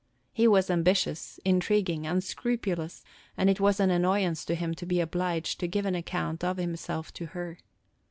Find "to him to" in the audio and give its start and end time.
4.45-4.85